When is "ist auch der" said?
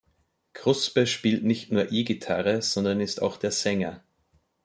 3.01-3.51